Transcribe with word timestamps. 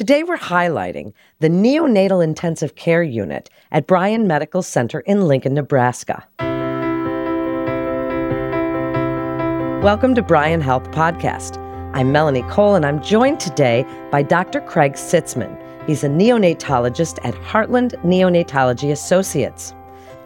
Today 0.00 0.22
we're 0.22 0.38
highlighting 0.38 1.12
the 1.40 1.50
Neonatal 1.50 2.24
Intensive 2.24 2.74
Care 2.74 3.02
Unit 3.02 3.50
at 3.70 3.86
Bryan 3.86 4.26
Medical 4.26 4.62
Center 4.62 5.00
in 5.00 5.28
Lincoln, 5.28 5.52
Nebraska. 5.52 6.26
Welcome 9.82 10.14
to 10.14 10.22
Bryan 10.22 10.62
Health 10.62 10.90
Podcast. 10.92 11.58
I'm 11.92 12.12
Melanie 12.12 12.44
Cole, 12.44 12.76
and 12.76 12.86
I'm 12.86 13.02
joined 13.02 13.40
today 13.40 13.84
by 14.10 14.22
Dr. 14.22 14.62
Craig 14.62 14.94
Sitzman. 14.94 15.54
He's 15.86 16.02
a 16.02 16.08
neonatologist 16.08 17.18
at 17.22 17.34
Heartland 17.34 17.92
Neonatology 18.02 18.92
Associates. 18.92 19.74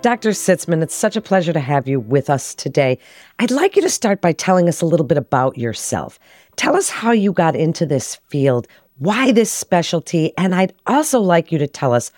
Dr. 0.04 0.32
Sitzman, 0.32 0.82
it's 0.82 0.94
such 0.94 1.16
a 1.16 1.22
pleasure 1.22 1.54
to 1.54 1.60
have 1.60 1.88
you 1.88 1.98
with 1.98 2.28
us 2.28 2.54
today. 2.54 2.98
I'd 3.38 3.50
like 3.50 3.74
you 3.74 3.80
to 3.80 3.88
start 3.88 4.20
by 4.20 4.32
telling 4.32 4.68
us 4.68 4.82
a 4.82 4.84
little 4.84 5.06
bit 5.06 5.16
about 5.16 5.56
yourself. 5.56 6.18
Tell 6.56 6.76
us 6.76 6.90
how 6.90 7.12
you 7.12 7.32
got 7.32 7.56
into 7.56 7.86
this 7.86 8.16
field, 8.28 8.68
why 8.98 9.32
this 9.32 9.50
specialty, 9.50 10.36
and 10.36 10.54
I'd 10.54 10.74
also 10.86 11.20
like 11.20 11.50
you 11.50 11.56
to 11.56 11.66
tell 11.66 11.94
us 11.94 12.12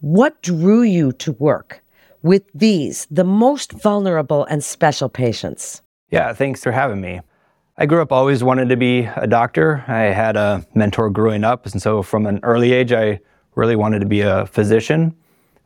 what 0.00 0.42
drew 0.42 0.82
you 0.82 1.12
to 1.12 1.32
work 1.32 1.82
with 2.20 2.42
these, 2.54 3.06
the 3.10 3.24
most 3.24 3.72
vulnerable 3.72 4.44
and 4.44 4.62
special 4.62 5.08
patients. 5.08 5.80
Yeah, 6.10 6.34
thanks 6.34 6.62
for 6.62 6.72
having 6.72 7.00
me. 7.00 7.22
I 7.78 7.86
grew 7.86 8.02
up 8.02 8.12
always 8.12 8.44
wanted 8.44 8.68
to 8.68 8.76
be 8.76 9.08
a 9.16 9.26
doctor. 9.26 9.82
I 9.88 10.12
had 10.12 10.36
a 10.36 10.62
mentor 10.74 11.08
growing 11.08 11.44
up, 11.44 11.64
and 11.64 11.80
so 11.80 12.02
from 12.02 12.26
an 12.26 12.40
early 12.42 12.74
age, 12.74 12.92
I 12.92 13.18
really 13.54 13.76
wanted 13.76 14.00
to 14.00 14.06
be 14.06 14.20
a 14.20 14.44
physician. 14.44 15.16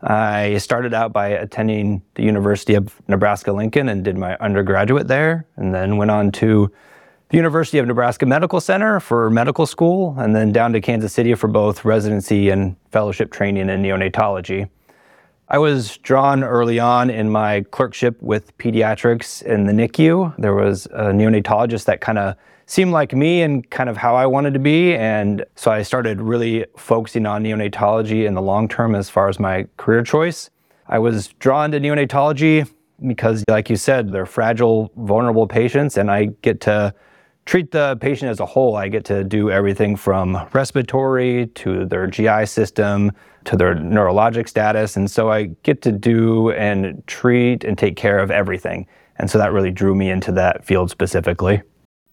I 0.04 0.58
started 0.58 0.92
out 0.92 1.14
by 1.14 1.28
attending 1.28 2.02
the 2.14 2.22
University 2.22 2.74
of 2.74 3.00
Nebraska 3.08 3.52
Lincoln 3.52 3.88
and 3.88 4.04
did 4.04 4.18
my 4.18 4.36
undergraduate 4.36 5.08
there, 5.08 5.46
and 5.56 5.74
then 5.74 5.96
went 5.96 6.10
on 6.10 6.30
to 6.32 6.70
the 7.30 7.38
University 7.38 7.78
of 7.78 7.86
Nebraska 7.86 8.26
Medical 8.26 8.60
Center 8.60 9.00
for 9.00 9.30
medical 9.30 9.66
school, 9.66 10.14
and 10.18 10.36
then 10.36 10.52
down 10.52 10.74
to 10.74 10.80
Kansas 10.82 11.14
City 11.14 11.34
for 11.34 11.48
both 11.48 11.86
residency 11.86 12.50
and 12.50 12.76
fellowship 12.90 13.32
training 13.32 13.70
in 13.70 13.82
neonatology. 13.82 14.68
I 15.54 15.58
was 15.58 15.98
drawn 15.98 16.42
early 16.42 16.80
on 16.80 17.10
in 17.10 17.30
my 17.30 17.60
clerkship 17.70 18.20
with 18.20 18.58
pediatrics 18.58 19.40
in 19.40 19.66
the 19.66 19.72
NICU. 19.72 20.34
There 20.36 20.52
was 20.52 20.86
a 20.86 21.12
neonatologist 21.12 21.84
that 21.84 22.00
kind 22.00 22.18
of 22.18 22.34
seemed 22.66 22.90
like 22.90 23.12
me 23.12 23.40
and 23.40 23.70
kind 23.70 23.88
of 23.88 23.96
how 23.96 24.16
I 24.16 24.26
wanted 24.26 24.54
to 24.54 24.58
be. 24.58 24.96
And 24.96 25.44
so 25.54 25.70
I 25.70 25.82
started 25.82 26.20
really 26.20 26.66
focusing 26.76 27.24
on 27.24 27.44
neonatology 27.44 28.26
in 28.26 28.34
the 28.34 28.42
long 28.42 28.66
term 28.66 28.96
as 28.96 29.08
far 29.08 29.28
as 29.28 29.38
my 29.38 29.68
career 29.76 30.02
choice. 30.02 30.50
I 30.88 30.98
was 30.98 31.28
drawn 31.38 31.70
to 31.70 31.78
neonatology 31.78 32.68
because, 33.06 33.44
like 33.46 33.70
you 33.70 33.76
said, 33.76 34.10
they're 34.10 34.26
fragile, 34.26 34.90
vulnerable 34.96 35.46
patients, 35.46 35.96
and 35.96 36.10
I 36.10 36.30
get 36.42 36.60
to 36.62 36.92
treat 37.46 37.70
the 37.70 37.96
patient 38.00 38.30
as 38.30 38.40
a 38.40 38.46
whole. 38.46 38.76
I 38.76 38.88
get 38.88 39.04
to 39.06 39.24
do 39.24 39.50
everything 39.50 39.96
from 39.96 40.38
respiratory 40.52 41.46
to 41.54 41.86
their 41.86 42.06
GI 42.06 42.46
system 42.46 43.12
to 43.44 43.56
their 43.56 43.74
neurologic 43.74 44.48
status. 44.48 44.96
And 44.96 45.10
so 45.10 45.30
I 45.30 45.44
get 45.62 45.82
to 45.82 45.92
do 45.92 46.50
and 46.52 47.06
treat 47.06 47.64
and 47.64 47.76
take 47.76 47.96
care 47.96 48.18
of 48.18 48.30
everything. 48.30 48.86
And 49.16 49.30
so 49.30 49.38
that 49.38 49.52
really 49.52 49.70
drew 49.70 49.94
me 49.94 50.10
into 50.10 50.32
that 50.32 50.64
field 50.64 50.90
specifically. 50.90 51.62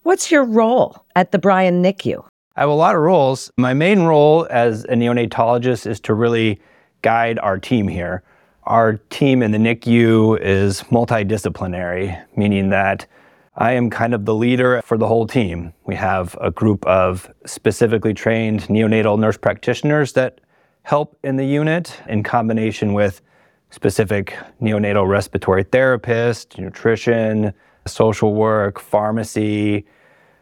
What's 0.02 0.30
your 0.30 0.44
role 0.44 1.04
at 1.16 1.32
the 1.32 1.38
Bryan 1.38 1.82
NICU? 1.82 2.24
I 2.56 2.60
have 2.60 2.68
a 2.68 2.74
lot 2.74 2.94
of 2.94 3.00
roles. 3.00 3.50
My 3.56 3.72
main 3.72 4.00
role 4.00 4.46
as 4.50 4.84
a 4.84 4.94
neonatologist 4.94 5.86
is 5.86 6.00
to 6.00 6.14
really 6.14 6.60
guide 7.00 7.38
our 7.38 7.58
team 7.58 7.88
here. 7.88 8.22
Our 8.64 8.94
team 9.10 9.42
in 9.42 9.52
the 9.52 9.58
NICU 9.58 10.38
is 10.40 10.82
multidisciplinary, 10.82 12.22
meaning 12.36 12.68
that 12.70 13.06
I 13.54 13.72
am 13.72 13.90
kind 13.90 14.14
of 14.14 14.24
the 14.24 14.34
leader 14.34 14.80
for 14.82 14.96
the 14.96 15.06
whole 15.06 15.26
team. 15.26 15.74
We 15.84 15.94
have 15.96 16.36
a 16.40 16.50
group 16.50 16.86
of 16.86 17.30
specifically 17.44 18.14
trained 18.14 18.62
neonatal 18.62 19.18
nurse 19.18 19.36
practitioners 19.36 20.14
that 20.14 20.40
help 20.84 21.18
in 21.22 21.36
the 21.36 21.44
unit 21.44 22.00
in 22.08 22.22
combination 22.22 22.94
with 22.94 23.20
specific 23.68 24.34
neonatal 24.60 25.06
respiratory 25.06 25.64
therapist, 25.64 26.58
nutrition, 26.58 27.52
social 27.86 28.32
work, 28.32 28.80
pharmacy, 28.80 29.84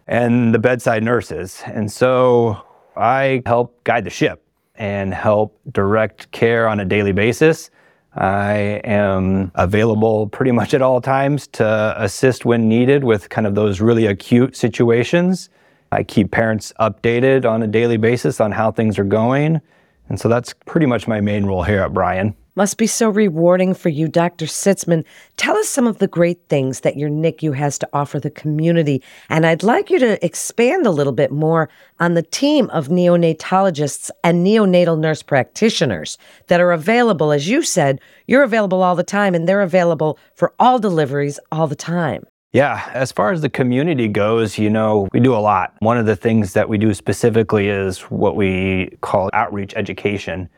and 0.06 0.54
the 0.54 0.58
bedside 0.60 1.02
nurses. 1.02 1.62
And 1.66 1.90
so 1.90 2.64
I 2.96 3.42
help 3.44 3.82
guide 3.82 4.04
the 4.04 4.10
ship 4.10 4.44
and 4.76 5.12
help 5.12 5.58
direct 5.72 6.30
care 6.30 6.68
on 6.68 6.78
a 6.78 6.84
daily 6.84 7.12
basis 7.12 7.70
I 8.14 8.80
am 8.84 9.52
available 9.54 10.26
pretty 10.28 10.50
much 10.52 10.74
at 10.74 10.82
all 10.82 11.00
times 11.00 11.46
to 11.48 11.94
assist 11.96 12.44
when 12.44 12.68
needed 12.68 13.04
with 13.04 13.28
kind 13.28 13.46
of 13.46 13.54
those 13.54 13.80
really 13.80 14.06
acute 14.06 14.56
situations. 14.56 15.48
I 15.92 16.02
keep 16.02 16.30
parents 16.30 16.72
updated 16.80 17.48
on 17.48 17.62
a 17.62 17.66
daily 17.66 17.96
basis 17.96 18.40
on 18.40 18.52
how 18.52 18.72
things 18.72 18.98
are 18.98 19.04
going. 19.04 19.60
And 20.08 20.18
so 20.18 20.28
that's 20.28 20.54
pretty 20.66 20.86
much 20.86 21.06
my 21.06 21.20
main 21.20 21.46
role 21.46 21.62
here 21.62 21.80
at 21.80 21.92
Bryan. 21.92 22.34
Must 22.60 22.76
be 22.76 22.86
so 22.86 23.08
rewarding 23.08 23.72
for 23.72 23.88
you, 23.88 24.06
Dr. 24.06 24.44
Sitzman. 24.44 25.06
Tell 25.38 25.56
us 25.56 25.66
some 25.66 25.86
of 25.86 25.96
the 25.96 26.06
great 26.06 26.46
things 26.50 26.80
that 26.80 26.98
your 26.98 27.08
NICU 27.08 27.54
has 27.54 27.78
to 27.78 27.88
offer 27.94 28.20
the 28.20 28.28
community. 28.28 29.02
And 29.30 29.46
I'd 29.46 29.62
like 29.62 29.88
you 29.88 29.98
to 29.98 30.22
expand 30.22 30.84
a 30.84 30.90
little 30.90 31.14
bit 31.14 31.32
more 31.32 31.70
on 32.00 32.12
the 32.12 32.22
team 32.22 32.68
of 32.68 32.88
neonatologists 32.88 34.10
and 34.22 34.46
neonatal 34.46 34.98
nurse 34.98 35.22
practitioners 35.22 36.18
that 36.48 36.60
are 36.60 36.70
available. 36.70 37.32
As 37.32 37.48
you 37.48 37.62
said, 37.62 37.98
you're 38.26 38.42
available 38.42 38.82
all 38.82 38.94
the 38.94 39.02
time, 39.04 39.34
and 39.34 39.48
they're 39.48 39.62
available 39.62 40.18
for 40.34 40.52
all 40.58 40.78
deliveries 40.78 41.40
all 41.50 41.66
the 41.66 41.74
time. 41.74 42.24
Yeah, 42.52 42.90
as 42.92 43.10
far 43.10 43.32
as 43.32 43.40
the 43.40 43.48
community 43.48 44.06
goes, 44.06 44.58
you 44.58 44.68
know, 44.68 45.08
we 45.14 45.20
do 45.20 45.34
a 45.34 45.40
lot. 45.40 45.76
One 45.78 45.96
of 45.96 46.04
the 46.04 46.16
things 46.16 46.52
that 46.52 46.68
we 46.68 46.76
do 46.76 46.92
specifically 46.92 47.68
is 47.68 48.00
what 48.10 48.36
we 48.36 48.90
call 49.00 49.30
outreach 49.32 49.72
education. 49.76 50.50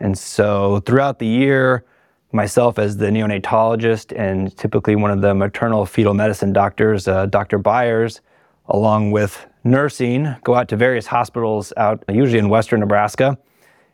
And 0.00 0.16
so 0.16 0.80
throughout 0.80 1.18
the 1.18 1.26
year, 1.26 1.84
myself 2.32 2.78
as 2.78 2.96
the 2.96 3.06
neonatologist 3.06 4.16
and 4.16 4.56
typically 4.56 4.96
one 4.96 5.10
of 5.10 5.20
the 5.20 5.34
maternal 5.34 5.86
fetal 5.86 6.14
medicine 6.14 6.52
doctors, 6.52 7.08
uh, 7.08 7.26
Dr. 7.26 7.58
Byers, 7.58 8.20
along 8.68 9.10
with 9.10 9.46
nursing, 9.64 10.34
go 10.44 10.54
out 10.54 10.68
to 10.68 10.76
various 10.76 11.06
hospitals 11.06 11.72
out, 11.76 12.04
usually 12.08 12.38
in 12.38 12.48
western 12.48 12.80
Nebraska, 12.80 13.38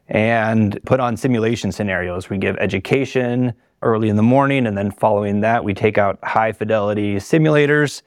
and 0.08 0.78
put 0.84 1.00
on 1.00 1.16
simulation 1.16 1.72
scenarios. 1.72 2.28
We 2.28 2.38
give 2.38 2.56
education 2.58 3.54
early 3.82 4.08
in 4.08 4.16
the 4.16 4.22
morning, 4.22 4.66
and 4.66 4.76
then 4.76 4.90
following 4.90 5.40
that, 5.40 5.62
we 5.62 5.74
take 5.74 5.98
out 5.98 6.18
high 6.22 6.52
fidelity 6.52 7.16
simulators 7.16 8.02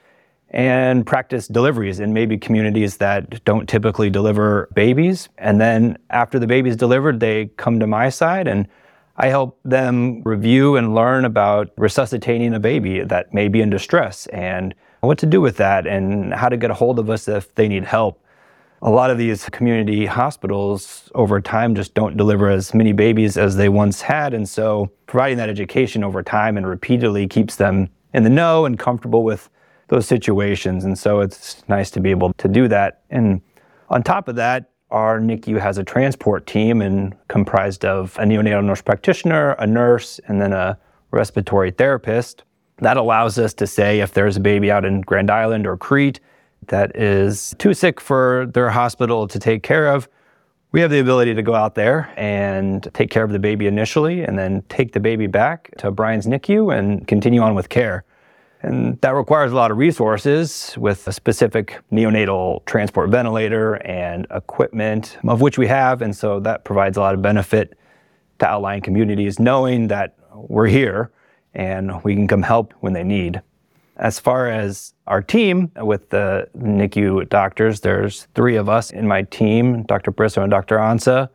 and 0.52 1.06
practice 1.06 1.48
deliveries 1.48 2.00
in 2.00 2.14
maybe 2.14 2.38
communities 2.38 2.98
that 2.98 3.44
don't 3.44 3.68
typically 3.68 4.10
deliver 4.10 4.70
babies. 4.74 5.30
And 5.38 5.60
then 5.60 5.98
after 6.10 6.40
the 6.40 6.48
baby's 6.48 6.76
delivered, 6.76 7.20
they 7.20 7.48
come 7.58 7.80
to 7.80 7.88
my 7.88 8.10
side 8.10 8.48
and 8.48 8.68
I 9.18 9.28
help 9.28 9.60
them 9.66 10.22
review 10.24 10.76
and 10.76 10.94
learn 10.94 11.26
about 11.26 11.72
resuscitating 11.76 12.54
a 12.54 12.60
baby 12.60 13.02
that 13.02 13.34
may 13.34 13.48
be 13.48 13.62
in 13.62 13.70
distress 13.70 14.28
and 14.28 14.76
what 15.02 15.18
to 15.20 15.26
do 15.26 15.42
with 15.42 15.58
that 15.58 15.88
and 15.88 16.34
how 16.34 16.50
to 16.50 16.58
get 16.58 16.70
a 16.70 16.74
hold 16.74 17.00
of 17.00 17.10
us 17.10 17.28
if 17.28 17.54
they 17.56 17.68
need 17.68 17.84
help. 17.84 18.24
A 18.84 18.92
lot 18.92 19.10
of 19.10 19.18
these 19.18 19.50
community 19.50 20.06
hospitals 20.06 21.10
over 21.16 21.42
time 21.42 21.74
just 21.74 21.96
don't 21.96 22.16
deliver 22.16 22.50
as 22.50 22.76
many 22.76 22.94
babies 22.94 23.38
as 23.38 23.56
they 23.56 23.70
once 23.70 24.02
had. 24.02 24.36
And 24.36 24.48
so 24.48 24.92
providing 25.08 25.38
that 25.38 25.50
education 25.50 26.04
over 26.04 26.22
time 26.22 26.58
and 26.58 26.68
repeatedly 26.68 27.28
keeps 27.28 27.56
them 27.56 27.90
in 28.14 28.24
the 28.24 28.30
know 28.30 28.66
and 28.66 28.78
comfortable 28.78 29.24
with 29.24 29.50
those 29.88 30.06
situations. 30.06 30.86
And 30.86 30.98
so 30.98 31.22
it's 31.22 31.68
nice 31.68 31.92
to 31.92 32.00
be 32.00 32.12
able 32.12 32.34
to 32.34 32.48
do 32.48 32.68
that. 32.68 33.02
And 33.10 33.42
on 33.90 34.04
top 34.04 34.28
of 34.28 34.36
that, 34.36 34.70
our 34.92 35.20
NICU 35.20 35.60
has 35.60 35.78
a 35.78 35.84
transport 35.84 36.48
team 36.48 36.82
and 36.82 37.16
comprised 37.28 37.84
of 37.84 38.18
a 38.18 38.24
neonatal 38.24 38.64
nurse 38.64 38.82
practitioner, 38.82 39.52
a 39.54 39.68
nurse, 39.68 40.20
and 40.28 40.42
then 40.42 40.54
a 40.54 40.78
respiratory 41.12 41.72
therapist. 41.72 42.44
That 42.78 42.98
allows 42.98 43.38
us 43.40 43.54
to 43.56 43.68
say 43.68 44.00
if 44.00 44.14
there's 44.14 44.38
a 44.38 44.40
baby 44.40 44.72
out 44.72 44.86
in 44.86 45.02
Grand 45.02 45.30
Island 45.30 45.66
or 45.68 45.78
Crete 45.78 46.20
that 46.68 46.96
is 46.96 47.56
too 47.58 47.74
sick 47.74 48.00
for 48.00 48.48
their 48.54 48.70
hospital 48.70 49.28
to 49.28 49.40
take 49.40 49.64
care 49.64 49.88
of, 49.88 50.08
we 50.72 50.82
have 50.82 50.92
the 50.92 51.00
ability 51.00 51.34
to 51.34 51.42
go 51.42 51.56
out 51.56 51.76
there 51.76 52.14
and 52.18 52.88
take 52.94 53.10
care 53.10 53.24
of 53.24 53.32
the 53.32 53.40
baby 53.40 53.68
initially 53.68 54.24
and 54.24 54.38
then 54.38 54.62
take 54.70 54.92
the 54.92 55.00
baby 55.00 55.28
back 55.28 55.72
to 55.78 55.92
Bryan's 55.92 56.28
NICU 56.28 56.78
and 56.78 57.08
continue 57.08 57.42
on 57.42 57.56
with 57.56 57.70
care. 57.70 58.04
And 58.64 59.00
that 59.02 59.14
requires 59.14 59.52
a 59.52 59.56
lot 59.56 59.70
of 59.70 59.78
resources 59.78 60.74
with 60.78 61.08
a 61.08 61.14
specific 61.14 61.80
neonatal 61.92 62.66
transport 62.66 63.10
ventilator 63.12 63.76
and 63.86 64.26
equipment, 64.32 65.18
of 65.28 65.42
which 65.42 65.58
we 65.58 65.68
have. 65.68 66.02
And 66.02 66.16
so 66.16 66.40
that 66.40 66.66
provides 66.66 66.98
a 66.98 67.02
lot 67.02 67.14
of 67.14 67.22
benefit 67.22 67.78
to 68.40 68.48
outlying 68.48 68.82
communities, 68.82 69.40
knowing 69.40 69.88
that 69.90 70.16
we're 70.34 70.68
here 70.68 71.12
and 71.54 72.04
we 72.04 72.16
can 72.16 72.28
come 72.28 72.42
help 72.42 72.74
when 72.80 72.94
they 72.94 73.04
need. 73.04 73.42
As 73.98 74.20
far 74.20 74.50
as 74.50 74.94
our 75.08 75.22
team 75.22 75.72
with 75.78 76.10
the 76.10 76.48
NICU 76.56 77.30
doctors, 77.30 77.80
there's 77.80 78.28
three 78.36 78.56
of 78.56 78.70
us 78.70 78.92
in 78.92 79.08
my 79.08 79.24
team 79.24 79.84
Dr. 79.84 80.12
Brisso 80.12 80.44
and 80.44 80.52
Dr. 80.52 80.78
Ansa. 80.78 81.30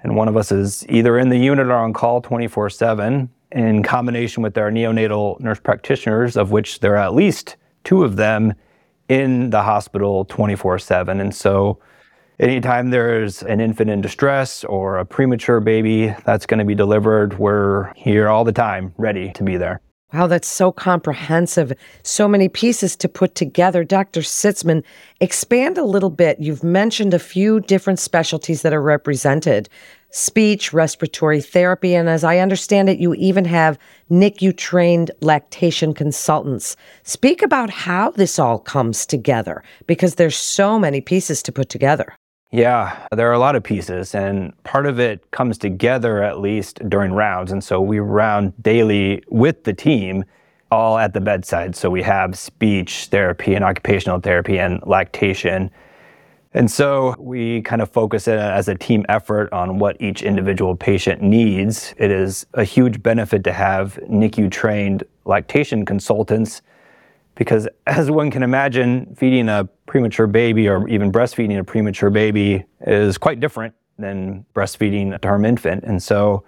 And 0.00 0.14
one 0.14 0.28
of 0.28 0.36
us 0.36 0.52
is 0.52 0.86
either 0.88 1.18
in 1.18 1.28
the 1.28 1.38
unit 1.38 1.66
or 1.66 1.72
on 1.72 1.92
call 1.92 2.20
24 2.20 2.70
7 2.70 3.28
in 3.52 3.82
combination 3.82 4.42
with 4.42 4.56
our 4.58 4.70
neonatal 4.70 5.40
nurse 5.40 5.60
practitioners, 5.60 6.36
of 6.36 6.50
which 6.50 6.80
there 6.80 6.94
are 6.94 7.04
at 7.04 7.14
least 7.14 7.56
two 7.84 8.04
of 8.04 8.16
them 8.16 8.54
in 9.08 9.50
the 9.50 9.62
hospital 9.62 10.24
24 10.26 10.78
7. 10.78 11.20
And 11.20 11.34
so 11.34 11.78
anytime 12.38 12.90
there's 12.90 13.42
an 13.42 13.60
infant 13.60 13.90
in 13.90 14.00
distress 14.00 14.64
or 14.64 14.98
a 14.98 15.06
premature 15.06 15.60
baby 15.60 16.14
that's 16.24 16.46
going 16.46 16.58
to 16.58 16.64
be 16.64 16.74
delivered, 16.74 17.38
we're 17.38 17.92
here 17.94 18.28
all 18.28 18.44
the 18.44 18.52
time, 18.52 18.92
ready 18.98 19.32
to 19.32 19.42
be 19.42 19.56
there. 19.56 19.80
Wow, 20.12 20.26
that's 20.26 20.48
so 20.48 20.72
comprehensive. 20.72 21.70
So 22.02 22.28
many 22.28 22.48
pieces 22.48 22.96
to 22.96 23.10
put 23.10 23.34
together. 23.34 23.84
Dr. 23.84 24.20
Sitzman, 24.20 24.82
expand 25.20 25.76
a 25.76 25.84
little 25.84 26.08
bit. 26.08 26.40
You've 26.40 26.64
mentioned 26.64 27.12
a 27.12 27.18
few 27.18 27.60
different 27.60 27.98
specialties 27.98 28.62
that 28.62 28.72
are 28.72 28.80
represented 28.80 29.68
speech, 30.10 30.72
respiratory 30.72 31.42
therapy, 31.42 31.94
and 31.94 32.08
as 32.08 32.24
I 32.24 32.38
understand 32.38 32.88
it, 32.88 32.98
you 32.98 33.12
even 33.14 33.44
have 33.44 33.78
NICU 34.10 34.56
trained 34.56 35.10
lactation 35.20 35.92
consultants. 35.92 36.76
Speak 37.02 37.42
about 37.42 37.68
how 37.68 38.12
this 38.12 38.38
all 38.38 38.58
comes 38.58 39.04
together 39.04 39.62
because 39.86 40.14
there's 40.14 40.36
so 40.36 40.78
many 40.78 41.02
pieces 41.02 41.42
to 41.42 41.52
put 41.52 41.68
together. 41.68 42.16
Yeah, 42.50 43.06
there 43.12 43.28
are 43.28 43.34
a 43.34 43.38
lot 43.38 43.56
of 43.56 43.62
pieces, 43.62 44.14
and 44.14 44.54
part 44.64 44.86
of 44.86 44.98
it 44.98 45.30
comes 45.32 45.58
together 45.58 46.22
at 46.22 46.40
least 46.40 46.80
during 46.88 47.12
rounds. 47.12 47.52
And 47.52 47.62
so 47.62 47.78
we 47.78 47.98
round 47.98 48.54
daily 48.62 49.22
with 49.28 49.64
the 49.64 49.74
team, 49.74 50.24
all 50.70 50.96
at 50.96 51.12
the 51.12 51.20
bedside. 51.20 51.76
So 51.76 51.90
we 51.90 52.02
have 52.02 52.38
speech 52.38 53.08
therapy 53.10 53.54
and 53.54 53.62
occupational 53.62 54.20
therapy 54.20 54.58
and 54.58 54.82
lactation. 54.86 55.70
And 56.54 56.70
so 56.70 57.14
we 57.18 57.60
kind 57.62 57.82
of 57.82 57.90
focus 57.90 58.26
it 58.26 58.38
as 58.38 58.68
a 58.68 58.74
team 58.74 59.04
effort 59.10 59.52
on 59.52 59.78
what 59.78 60.00
each 60.00 60.22
individual 60.22 60.74
patient 60.74 61.20
needs. 61.20 61.94
It 61.98 62.10
is 62.10 62.46
a 62.54 62.64
huge 62.64 63.02
benefit 63.02 63.44
to 63.44 63.52
have 63.52 63.98
NICU 64.08 64.50
trained 64.50 65.04
lactation 65.26 65.84
consultants 65.84 66.62
because 67.38 67.68
as 67.86 68.10
one 68.10 68.30
can 68.30 68.42
imagine, 68.42 69.14
feeding 69.16 69.48
a 69.48 69.66
premature 69.86 70.26
baby 70.26 70.68
or 70.68 70.86
even 70.88 71.10
breastfeeding 71.10 71.58
a 71.58 71.64
premature 71.64 72.10
baby 72.10 72.66
is 72.82 73.16
quite 73.16 73.40
different 73.40 73.74
than 73.98 74.44
breastfeeding 74.54 75.14
a 75.14 75.18
term 75.18 75.46
infant. 75.46 75.84
And 75.84 76.02
so 76.02 76.44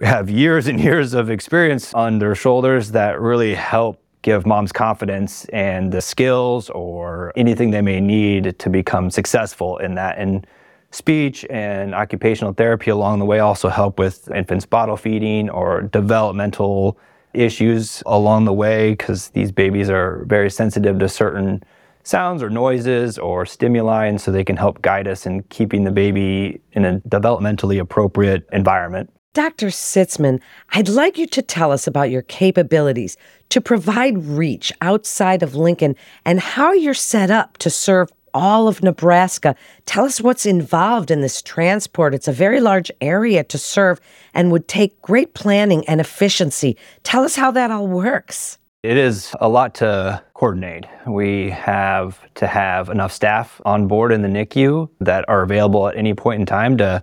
we 0.00 0.06
have 0.06 0.28
years 0.28 0.66
and 0.66 0.80
years 0.88 1.14
of 1.14 1.30
experience 1.30 1.94
on 1.94 2.18
their 2.18 2.34
shoulders 2.34 2.90
that 2.90 3.20
really 3.20 3.54
help 3.54 4.02
give 4.22 4.46
moms 4.46 4.72
confidence 4.72 5.44
and 5.46 5.92
the 5.92 6.00
skills 6.00 6.70
or 6.70 7.32
anything 7.36 7.70
they 7.70 7.82
may 7.82 8.00
need 8.00 8.58
to 8.58 8.70
become 8.70 9.10
successful 9.10 9.78
in 9.78 9.94
that. 9.96 10.16
And 10.16 10.46
speech 10.92 11.44
and 11.50 11.94
occupational 11.94 12.52
therapy 12.52 12.90
along 12.90 13.18
the 13.18 13.24
way 13.24 13.40
also 13.40 13.68
help 13.68 13.98
with 13.98 14.30
infants 14.30 14.64
bottle 14.64 14.96
feeding 14.96 15.50
or 15.50 15.82
developmental 15.82 16.98
issues 17.34 18.02
along 18.06 18.44
the 18.44 18.52
way 18.52 18.90
because 18.90 19.28
these 19.30 19.52
babies 19.52 19.88
are 19.90 20.24
very 20.26 20.50
sensitive 20.50 20.98
to 20.98 21.08
certain 21.08 21.62
sounds 22.04 22.42
or 22.42 22.50
noises 22.50 23.18
or 23.18 23.46
stimuli, 23.46 24.06
and 24.06 24.20
so 24.20 24.32
they 24.32 24.44
can 24.44 24.56
help 24.56 24.82
guide 24.82 25.06
us 25.06 25.26
in 25.26 25.42
keeping 25.44 25.84
the 25.84 25.90
baby 25.90 26.60
in 26.72 26.84
a 26.84 27.00
developmentally 27.00 27.80
appropriate 27.80 28.46
environment. 28.52 29.10
Dr. 29.34 29.68
Sitzman, 29.68 30.40
I'd 30.70 30.90
like 30.90 31.16
you 31.16 31.26
to 31.28 31.40
tell 31.40 31.72
us 31.72 31.86
about 31.86 32.10
your 32.10 32.20
capabilities 32.22 33.16
to 33.48 33.62
provide 33.62 34.26
reach 34.26 34.72
outside 34.82 35.42
of 35.42 35.54
Lincoln 35.54 35.96
and 36.26 36.38
how 36.38 36.72
you're 36.72 36.92
set 36.92 37.30
up 37.30 37.56
to 37.58 37.70
serve 37.70 38.10
all 38.34 38.68
of 38.68 38.82
Nebraska. 38.82 39.54
Tell 39.86 40.04
us 40.04 40.20
what's 40.20 40.46
involved 40.46 41.10
in 41.10 41.20
this 41.20 41.42
transport. 41.42 42.14
It's 42.14 42.28
a 42.28 42.32
very 42.32 42.60
large 42.60 42.90
area 43.00 43.44
to 43.44 43.58
serve 43.58 44.00
and 44.34 44.50
would 44.50 44.68
take 44.68 45.00
great 45.02 45.34
planning 45.34 45.86
and 45.88 46.00
efficiency. 46.00 46.76
Tell 47.02 47.24
us 47.24 47.36
how 47.36 47.50
that 47.52 47.70
all 47.70 47.86
works. 47.86 48.58
It 48.82 48.96
is 48.96 49.34
a 49.40 49.48
lot 49.48 49.74
to 49.76 50.22
coordinate. 50.34 50.86
We 51.06 51.50
have 51.50 52.18
to 52.34 52.48
have 52.48 52.88
enough 52.88 53.12
staff 53.12 53.60
on 53.64 53.86
board 53.86 54.10
in 54.10 54.22
the 54.22 54.28
NICU 54.28 54.88
that 55.00 55.24
are 55.28 55.42
available 55.42 55.86
at 55.86 55.96
any 55.96 56.14
point 56.14 56.40
in 56.40 56.46
time 56.46 56.76
to 56.78 57.02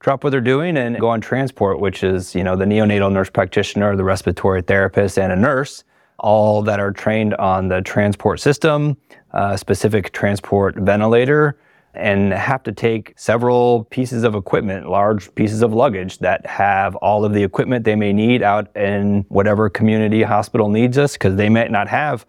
drop 0.00 0.24
what 0.24 0.30
they're 0.30 0.40
doing 0.40 0.76
and 0.76 0.98
go 0.98 1.08
on 1.08 1.20
transport, 1.20 1.78
which 1.78 2.02
is, 2.02 2.34
you 2.34 2.42
know, 2.42 2.56
the 2.56 2.64
neonatal 2.64 3.12
nurse 3.12 3.30
practitioner, 3.30 3.94
the 3.94 4.02
respiratory 4.02 4.62
therapist, 4.62 5.16
and 5.16 5.32
a 5.32 5.36
nurse, 5.36 5.84
all 6.22 6.62
that 6.62 6.80
are 6.80 6.92
trained 6.92 7.34
on 7.34 7.68
the 7.68 7.82
transport 7.82 8.40
system, 8.40 8.96
uh, 9.32 9.56
specific 9.56 10.12
transport 10.12 10.76
ventilator, 10.76 11.58
and 11.94 12.32
have 12.32 12.62
to 12.62 12.72
take 12.72 13.12
several 13.16 13.84
pieces 13.90 14.24
of 14.24 14.34
equipment, 14.34 14.88
large 14.88 15.34
pieces 15.34 15.60
of 15.60 15.74
luggage 15.74 16.18
that 16.18 16.46
have 16.46 16.96
all 16.96 17.24
of 17.24 17.34
the 17.34 17.42
equipment 17.42 17.84
they 17.84 17.96
may 17.96 18.12
need 18.12 18.42
out 18.42 18.74
in 18.76 19.26
whatever 19.28 19.68
community 19.68 20.22
hospital 20.22 20.70
needs 20.70 20.96
us 20.96 21.14
because 21.14 21.36
they 21.36 21.50
might 21.50 21.70
not 21.70 21.88
have 21.88 22.24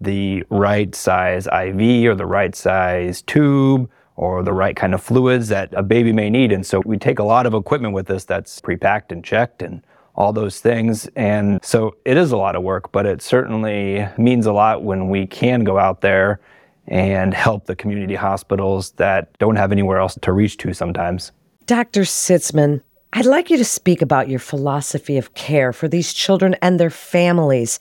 the 0.00 0.42
right 0.50 0.94
size 0.94 1.46
IV 1.46 2.10
or 2.10 2.14
the 2.16 2.26
right 2.26 2.56
size 2.56 3.22
tube 3.22 3.88
or 4.16 4.42
the 4.42 4.52
right 4.52 4.76
kind 4.76 4.94
of 4.94 5.02
fluids 5.02 5.48
that 5.48 5.72
a 5.74 5.82
baby 5.82 6.12
may 6.12 6.28
need. 6.28 6.52
And 6.52 6.66
so 6.66 6.82
we 6.84 6.96
take 6.98 7.18
a 7.18 7.24
lot 7.24 7.46
of 7.46 7.54
equipment 7.54 7.94
with 7.94 8.10
us 8.10 8.24
that's 8.24 8.60
pre-packed 8.60 9.12
and 9.12 9.24
checked 9.24 9.62
and 9.62 9.84
all 10.14 10.32
those 10.32 10.60
things. 10.60 11.08
And 11.16 11.64
so 11.64 11.96
it 12.04 12.16
is 12.16 12.32
a 12.32 12.36
lot 12.36 12.56
of 12.56 12.62
work, 12.62 12.92
but 12.92 13.06
it 13.06 13.20
certainly 13.20 14.06
means 14.16 14.46
a 14.46 14.52
lot 14.52 14.82
when 14.82 15.08
we 15.08 15.26
can 15.26 15.64
go 15.64 15.78
out 15.78 16.00
there 16.00 16.40
and 16.86 17.32
help 17.34 17.66
the 17.66 17.76
community 17.76 18.14
hospitals 18.14 18.92
that 18.92 19.36
don't 19.38 19.56
have 19.56 19.72
anywhere 19.72 19.98
else 19.98 20.18
to 20.20 20.32
reach 20.32 20.56
to 20.58 20.72
sometimes. 20.74 21.32
Dr. 21.66 22.02
Sitzman, 22.02 22.82
I'd 23.14 23.26
like 23.26 23.48
you 23.48 23.56
to 23.56 23.64
speak 23.64 24.02
about 24.02 24.28
your 24.28 24.38
philosophy 24.38 25.16
of 25.16 25.34
care 25.34 25.72
for 25.72 25.88
these 25.88 26.12
children 26.12 26.56
and 26.60 26.78
their 26.78 26.90
families. 26.90 27.80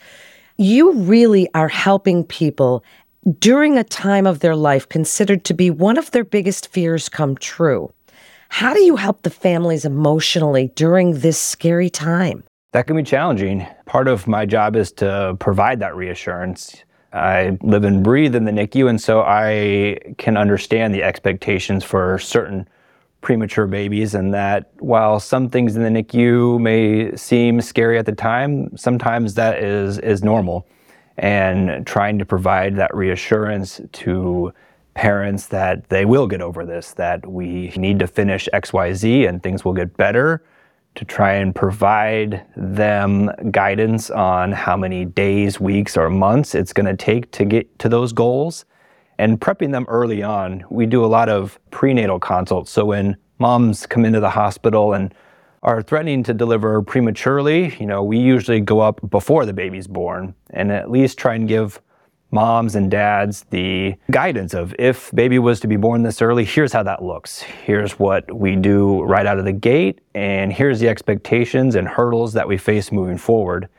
You 0.57 0.93
really 0.93 1.49
are 1.53 1.67
helping 1.67 2.23
people 2.23 2.83
during 3.39 3.77
a 3.77 3.83
time 3.83 4.27
of 4.27 4.39
their 4.39 4.55
life 4.55 4.87
considered 4.87 5.43
to 5.45 5.53
be 5.53 5.69
one 5.69 5.97
of 5.97 6.11
their 6.11 6.23
biggest 6.23 6.67
fears 6.67 7.09
come 7.09 7.35
true. 7.35 7.91
How 8.53 8.71
do 8.71 8.81
you 8.81 8.97
help 8.97 9.23
the 9.23 9.31
families 9.31 9.83
emotionally 9.83 10.71
during 10.75 11.21
this 11.21 11.41
scary 11.41 11.89
time? 11.89 12.43
That 12.73 12.85
can 12.85 12.95
be 12.95 13.01
challenging. 13.01 13.65
Part 13.87 14.07
of 14.07 14.27
my 14.27 14.45
job 14.45 14.75
is 14.75 14.91
to 14.91 15.35
provide 15.39 15.79
that 15.79 15.95
reassurance. 15.95 16.83
I 17.13 17.57
live 17.63 17.83
and 17.83 18.03
breathe 18.03 18.35
in 18.35 18.45
the 18.45 18.51
NICU, 18.51 18.87
and 18.87 19.01
so 19.01 19.21
I 19.21 19.97
can 20.19 20.37
understand 20.37 20.93
the 20.93 21.01
expectations 21.01 21.83
for 21.83 22.19
certain 22.19 22.69
premature 23.21 23.65
babies, 23.65 24.13
and 24.13 24.31
that 24.35 24.69
while 24.77 25.19
some 25.19 25.49
things 25.49 25.75
in 25.75 25.81
the 25.81 25.89
NICU 25.89 26.61
may 26.61 27.15
seem 27.15 27.59
scary 27.59 27.97
at 27.97 28.05
the 28.05 28.11
time, 28.11 28.77
sometimes 28.77 29.33
that 29.33 29.63
is, 29.63 29.97
is 29.97 30.23
normal 30.23 30.67
and 31.17 31.87
trying 31.87 32.19
to 32.19 32.25
provide 32.25 32.75
that 32.75 32.95
reassurance 32.95 33.81
to 33.93 34.53
parents 34.93 35.47
that 35.47 35.89
they 35.89 36.05
will 36.05 36.27
get 36.27 36.41
over 36.41 36.65
this, 36.65 36.93
that 36.93 37.25
we 37.25 37.73
need 37.75 37.99
to 37.99 38.07
finish 38.07 38.47
XYZ 38.53 39.27
and 39.27 39.41
things 39.41 39.65
will 39.65 39.73
get 39.73 39.95
better, 39.97 40.43
to 40.95 41.05
try 41.05 41.33
and 41.33 41.55
provide 41.55 42.45
them 42.55 43.31
guidance 43.49 44.11
on 44.11 44.51
how 44.51 44.77
many 44.77 45.05
days, 45.05 45.59
weeks, 45.59 45.97
or 45.97 46.09
months 46.09 46.53
it's 46.53 46.71
going 46.71 46.85
to 46.85 46.95
take 46.95 47.31
to 47.31 47.45
get 47.45 47.79
to 47.79 47.89
those 47.89 48.13
goals. 48.13 48.65
And 49.17 49.39
prepping 49.39 49.71
them 49.71 49.85
early 49.87 50.21
on, 50.21 50.63
we 50.69 50.85
do 50.85 51.03
a 51.03 51.07
lot 51.07 51.29
of 51.29 51.59
prenatal 51.71 52.19
consults. 52.19 52.71
So 52.71 52.85
when 52.85 53.17
moms 53.39 53.85
come 53.85 54.05
into 54.05 54.19
the 54.19 54.29
hospital 54.29 54.93
and 54.93 55.13
are 55.63 55.81
threatening 55.81 56.23
to 56.23 56.33
deliver 56.33 56.81
prematurely, 56.81 57.75
you 57.79 57.85
know, 57.85 58.03
we 58.03 58.19
usually 58.19 58.59
go 58.59 58.79
up 58.79 58.99
before 59.09 59.45
the 59.45 59.53
baby's 59.53 59.87
born 59.87 60.35
and 60.51 60.71
at 60.71 60.91
least 60.91 61.17
try 61.17 61.35
and 61.35 61.47
give 61.47 61.81
moms 62.33 62.75
and 62.75 62.91
dads 62.91 63.45
the 63.51 63.95
guidance 64.11 64.53
of 64.53 64.75
if 64.79 65.11
baby 65.11 65.39
was 65.39 65.59
to 65.61 65.67
be 65.67 65.77
born 65.77 66.03
this 66.03 66.21
early, 66.21 66.43
here's 66.43 66.73
how 66.73 66.83
that 66.83 67.03
looks. 67.03 67.41
Here's 67.41 67.93
what 67.99 68.29
we 68.35 68.55
do 68.55 69.03
right 69.03 69.25
out 69.25 69.39
of 69.39 69.45
the 69.45 69.53
gate, 69.53 70.01
and 70.15 70.51
here's 70.51 70.79
the 70.79 70.89
expectations 70.89 71.75
and 71.75 71.87
hurdles 71.87 72.33
that 72.33 72.47
we 72.47 72.57
face 72.57 72.91
moving 72.91 73.17
forward. 73.17 73.69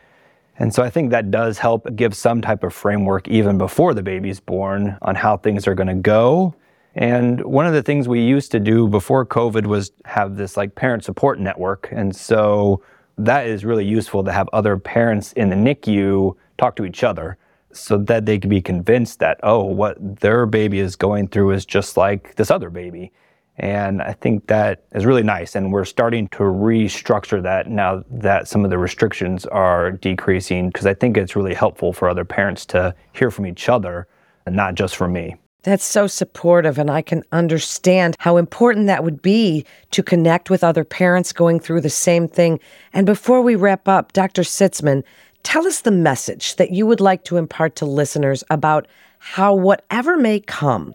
And 0.58 0.72
so 0.72 0.82
I 0.82 0.88
think 0.88 1.10
that 1.10 1.32
does 1.32 1.58
help 1.58 1.88
give 1.96 2.14
some 2.14 2.40
type 2.40 2.62
of 2.62 2.72
framework 2.72 3.26
even 3.26 3.58
before 3.58 3.92
the 3.92 4.02
baby's 4.02 4.38
born 4.38 4.96
on 5.02 5.16
how 5.16 5.36
things 5.36 5.66
are 5.66 5.74
going 5.74 5.88
to 5.88 5.94
go 5.94 6.54
and 6.94 7.44
one 7.44 7.66
of 7.66 7.72
the 7.72 7.82
things 7.82 8.06
we 8.06 8.20
used 8.20 8.52
to 8.52 8.60
do 8.60 8.86
before 8.88 9.26
COVID 9.26 9.66
was 9.66 9.90
have 10.04 10.36
this 10.36 10.56
like 10.56 10.74
parent 10.74 11.04
support 11.04 11.40
network. 11.40 11.88
And 11.90 12.14
so 12.14 12.82
that 13.18 13.46
is 13.46 13.64
really 13.64 13.84
useful 13.84 14.22
to 14.24 14.32
have 14.32 14.48
other 14.52 14.76
parents 14.76 15.32
in 15.32 15.48
the 15.48 15.56
NICU 15.56 16.36
talk 16.56 16.76
to 16.76 16.84
each 16.84 17.02
other 17.02 17.36
so 17.74 17.98
that 17.98 18.26
they 18.26 18.38
can 18.38 18.50
be 18.50 18.62
convinced 18.62 19.18
that, 19.18 19.38
oh, 19.42 19.62
what 19.62 19.96
their 20.20 20.46
baby 20.46 20.78
is 20.78 20.96
going 20.96 21.28
through 21.28 21.50
is 21.50 21.66
just 21.66 21.96
like 21.96 22.34
this 22.36 22.50
other 22.50 22.70
baby. 22.70 23.12
And 23.56 24.02
I 24.02 24.14
think 24.14 24.48
that 24.48 24.84
is 24.94 25.06
really 25.06 25.22
nice. 25.22 25.54
And 25.54 25.72
we're 25.72 25.84
starting 25.84 26.26
to 26.28 26.38
restructure 26.38 27.42
that 27.42 27.68
now 27.68 28.02
that 28.10 28.48
some 28.48 28.64
of 28.64 28.70
the 28.70 28.78
restrictions 28.78 29.46
are 29.46 29.92
decreasing, 29.92 30.70
because 30.70 30.86
I 30.86 30.94
think 30.94 31.16
it's 31.16 31.36
really 31.36 31.54
helpful 31.54 31.92
for 31.92 32.08
other 32.08 32.24
parents 32.24 32.66
to 32.66 32.94
hear 33.12 33.30
from 33.30 33.46
each 33.46 33.68
other 33.68 34.08
and 34.44 34.56
not 34.56 34.74
just 34.74 34.96
from 34.96 35.12
me. 35.12 35.36
That's 35.62 35.84
so 35.84 36.06
supportive, 36.06 36.76
and 36.78 36.90
I 36.90 37.00
can 37.00 37.22
understand 37.32 38.16
how 38.18 38.36
important 38.36 38.86
that 38.88 39.02
would 39.02 39.22
be 39.22 39.64
to 39.92 40.02
connect 40.02 40.50
with 40.50 40.62
other 40.62 40.84
parents 40.84 41.32
going 41.32 41.58
through 41.58 41.80
the 41.80 41.88
same 41.88 42.28
thing. 42.28 42.60
And 42.92 43.06
before 43.06 43.40
we 43.40 43.56
wrap 43.56 43.88
up, 43.88 44.12
Dr. 44.12 44.42
Sitzman, 44.42 45.04
tell 45.44 45.66
us 45.66 45.82
the 45.82 45.90
message 45.90 46.56
that 46.56 46.72
you 46.72 46.86
would 46.86 47.00
like 47.00 47.24
to 47.24 47.36
impart 47.36 47.76
to 47.76 47.86
listeners 47.86 48.42
about 48.50 48.88
how 49.18 49.54
whatever 49.54 50.16
may 50.16 50.40
come, 50.40 50.94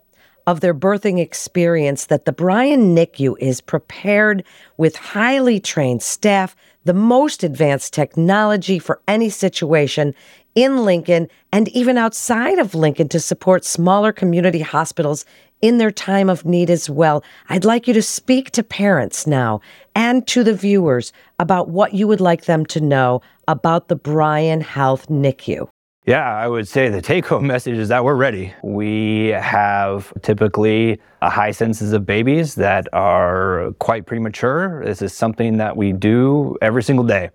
of 0.49 0.61
their 0.61 0.73
birthing 0.73 1.19
experience 1.19 2.07
that 2.07 2.25
the 2.25 2.31
Bryan 2.31 2.95
NICU 2.95 3.35
is 3.39 3.61
prepared 3.61 4.43
with 4.77 4.95
highly 4.95 5.59
trained 5.59 6.01
staff, 6.01 6.55
the 6.85 6.93
most 6.93 7.43
advanced 7.43 7.93
technology 7.93 8.79
for 8.79 8.99
any 9.07 9.29
situation 9.29 10.15
in 10.55 10.83
Lincoln 10.83 11.27
and 11.51 11.67
even 11.69 11.99
outside 11.99 12.57
of 12.57 12.73
Lincoln 12.73 13.07
to 13.09 13.19
support 13.19 13.63
smaller 13.63 14.11
community 14.11 14.61
hospitals 14.61 15.23
in 15.61 15.77
their 15.77 15.91
time 15.91 16.29
of 16.29 16.45
need 16.45 16.69
as 16.69 16.89
well. 16.89 17.23
I'd 17.49 17.65
like 17.65 17.87
you 17.87 17.93
to 17.93 18.01
speak 18.01 18.51
to 18.51 18.63
parents 18.63 19.27
now 19.27 19.61
and 19.95 20.25
to 20.27 20.43
the 20.43 20.53
viewers 20.53 21.11
about 21.39 21.69
what 21.69 21.93
you 21.93 22.07
would 22.07 22.21
like 22.21 22.45
them 22.45 22.65
to 22.67 22.81
know 22.81 23.21
about 23.47 23.87
the 23.87 23.95
Bryan 23.95 24.61
Health 24.61 25.07
NICU. 25.07 25.67
Yeah, 26.05 26.35
I 26.35 26.47
would 26.47 26.67
say 26.67 26.89
the 26.89 27.01
take 27.01 27.25
home 27.25 27.45
message 27.53 27.77
is 27.77 27.89
that 27.89 28.03
we're 28.03 28.15
ready. 28.15 28.53
We 28.63 29.27
have 29.27 30.13
typically 30.21 30.99
a 31.21 31.29
high 31.29 31.51
census 31.51 31.91
of 31.91 32.05
babies 32.05 32.55
that 32.55 32.87
are 32.93 33.71
quite 33.79 34.05
premature. 34.05 34.83
This 34.85 35.01
is 35.01 35.13
something 35.13 35.57
that 35.57 35.75
we 35.75 35.91
do 35.91 36.57
every 36.61 36.83
single 36.83 37.05
day. 37.05 37.29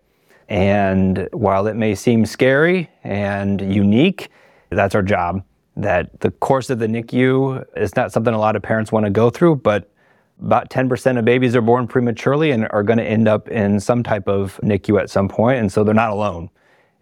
And 0.48 1.28
while 1.32 1.66
it 1.66 1.74
may 1.74 1.94
seem 1.94 2.26
scary 2.26 2.90
and 3.02 3.60
unique, 3.60 4.28
that's 4.70 4.94
our 4.94 5.02
job 5.02 5.44
that 5.76 6.20
the 6.20 6.30
course 6.30 6.70
of 6.70 6.78
the 6.78 6.86
NICU 6.86 7.64
is 7.76 7.96
not 7.96 8.12
something 8.12 8.32
a 8.32 8.38
lot 8.38 8.56
of 8.56 8.62
parents 8.62 8.92
want 8.92 9.04
to 9.04 9.10
go 9.10 9.30
through, 9.30 9.56
but 9.56 9.90
about 10.40 10.70
10% 10.70 11.18
of 11.18 11.24
babies 11.24 11.54
are 11.56 11.60
born 11.60 11.86
prematurely 11.86 12.50
and 12.50 12.68
are 12.70 12.82
going 12.82 12.98
to 12.98 13.04
end 13.04 13.28
up 13.28 13.48
in 13.48 13.80
some 13.80 14.02
type 14.02 14.28
of 14.28 14.60
NICU 14.62 15.00
at 15.00 15.10
some 15.10 15.28
point, 15.28 15.60
and 15.60 15.72
so 15.72 15.84
they're 15.84 15.94
not 15.94 16.10
alone. 16.10 16.50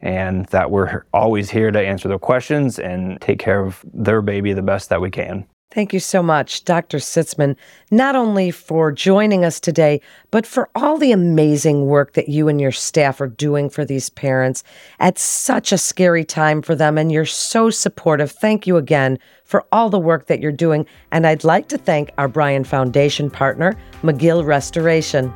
And 0.00 0.46
that 0.46 0.70
we're 0.70 1.04
always 1.12 1.48
here 1.48 1.70
to 1.70 1.80
answer 1.80 2.08
their 2.08 2.18
questions 2.18 2.78
and 2.78 3.20
take 3.20 3.38
care 3.38 3.64
of 3.64 3.84
their 3.94 4.20
baby 4.20 4.52
the 4.52 4.62
best 4.62 4.88
that 4.88 5.00
we 5.00 5.10
can. 5.10 5.46
Thank 5.72 5.94
you 5.94 6.00
so 6.00 6.22
much, 6.22 6.66
Dr. 6.66 6.98
Sitzman, 6.98 7.56
not 7.90 8.14
only 8.14 8.50
for 8.50 8.92
joining 8.92 9.42
us 9.42 9.58
today, 9.58 10.02
but 10.30 10.44
for 10.46 10.68
all 10.74 10.98
the 10.98 11.12
amazing 11.12 11.86
work 11.86 12.12
that 12.12 12.28
you 12.28 12.46
and 12.48 12.60
your 12.60 12.72
staff 12.72 13.22
are 13.22 13.26
doing 13.26 13.70
for 13.70 13.82
these 13.82 14.10
parents 14.10 14.64
at 15.00 15.18
such 15.18 15.72
a 15.72 15.78
scary 15.78 16.26
time 16.26 16.60
for 16.60 16.74
them. 16.74 16.98
And 16.98 17.10
you're 17.10 17.24
so 17.24 17.70
supportive. 17.70 18.30
Thank 18.30 18.66
you 18.66 18.76
again 18.76 19.18
for 19.44 19.64
all 19.72 19.88
the 19.88 19.98
work 19.98 20.26
that 20.26 20.40
you're 20.40 20.52
doing. 20.52 20.86
And 21.10 21.26
I'd 21.26 21.42
like 21.42 21.68
to 21.68 21.78
thank 21.78 22.10
our 22.18 22.28
Bryan 22.28 22.64
Foundation 22.64 23.30
partner, 23.30 23.74
McGill 24.02 24.44
Restoration. 24.44 25.32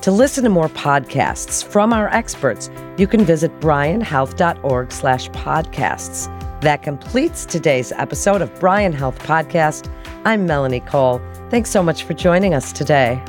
To 0.00 0.10
listen 0.10 0.44
to 0.44 0.50
more 0.50 0.70
podcasts 0.70 1.62
from 1.62 1.92
our 1.92 2.08
experts, 2.08 2.70
you 2.96 3.06
can 3.06 3.22
visit 3.22 3.50
bryanhealth.org 3.60 4.92
slash 4.92 5.28
podcasts. 5.30 6.43
That 6.64 6.82
completes 6.82 7.44
today's 7.44 7.92
episode 7.92 8.40
of 8.40 8.58
Bryan 8.58 8.94
Health 8.94 9.18
Podcast. 9.18 9.90
I'm 10.24 10.46
Melanie 10.46 10.80
Cole. 10.80 11.20
Thanks 11.50 11.68
so 11.68 11.82
much 11.82 12.04
for 12.04 12.14
joining 12.14 12.54
us 12.54 12.72
today. 12.72 13.22